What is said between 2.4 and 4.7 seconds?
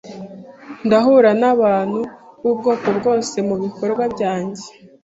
b'ubwoko bwose mubikorwa byanjye.